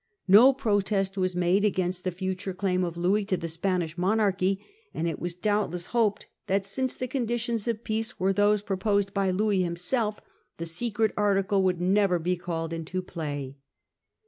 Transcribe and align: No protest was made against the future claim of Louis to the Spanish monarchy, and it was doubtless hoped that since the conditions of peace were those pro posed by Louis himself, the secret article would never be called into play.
No 0.27 0.51
protest 0.51 1.15
was 1.15 1.35
made 1.35 1.63
against 1.63 2.03
the 2.03 2.11
future 2.11 2.55
claim 2.55 2.83
of 2.83 2.97
Louis 2.97 3.23
to 3.25 3.37
the 3.37 3.47
Spanish 3.47 3.99
monarchy, 3.99 4.59
and 4.95 5.07
it 5.07 5.19
was 5.19 5.35
doubtless 5.35 5.85
hoped 5.93 6.25
that 6.47 6.65
since 6.65 6.95
the 6.95 7.07
conditions 7.07 7.67
of 7.67 7.83
peace 7.83 8.19
were 8.19 8.33
those 8.33 8.63
pro 8.63 8.77
posed 8.77 9.13
by 9.13 9.29
Louis 9.29 9.61
himself, 9.61 10.19
the 10.57 10.65
secret 10.65 11.11
article 11.15 11.61
would 11.61 11.79
never 11.79 12.17
be 12.17 12.35
called 12.35 12.73
into 12.73 13.03
play. 13.03 13.57